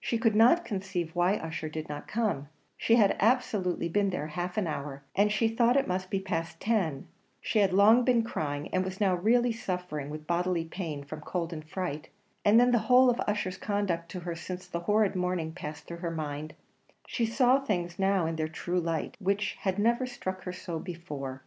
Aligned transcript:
She 0.00 0.16
could 0.16 0.34
not 0.34 0.64
conceive 0.64 1.14
why 1.14 1.34
Ussher 1.34 1.68
did 1.68 1.90
not 1.90 2.08
come 2.08 2.48
she 2.78 2.94
had 2.94 3.18
absolutely 3.20 3.86
been 3.86 4.08
there 4.08 4.28
half 4.28 4.56
an 4.56 4.66
hour, 4.66 5.02
and 5.14 5.30
she 5.30 5.46
thought 5.46 5.76
it 5.76 5.86
must 5.86 6.08
be 6.08 6.20
past 6.20 6.58
ten 6.58 7.06
she 7.38 7.58
had 7.58 7.74
long 7.74 8.02
been 8.02 8.22
crying, 8.22 8.68
and 8.72 8.82
was 8.82 8.98
now 8.98 9.14
really 9.14 9.52
suffering 9.52 10.08
with 10.08 10.26
bodily 10.26 10.64
pain 10.64 11.04
from 11.04 11.20
cold 11.20 11.52
and 11.52 11.68
fright; 11.68 12.08
and 12.46 12.58
then 12.58 12.70
the 12.70 12.78
whole 12.88 13.10
of 13.10 13.20
Ussher's 13.28 13.58
conduct 13.58 14.10
to 14.12 14.20
her 14.20 14.34
since 14.34 14.66
that 14.68 14.78
horrid 14.84 15.14
morning 15.14 15.52
passed 15.52 15.84
through 15.84 15.98
her 15.98 16.10
mind 16.10 16.54
she 17.06 17.26
saw 17.26 17.60
things 17.62 17.98
now 17.98 18.24
in 18.24 18.36
their 18.36 18.48
true 18.48 18.80
light, 18.80 19.14
which 19.20 19.52
had 19.60 19.78
never 19.78 20.06
struck 20.06 20.44
her 20.44 20.52
so 20.54 20.78
before. 20.78 21.42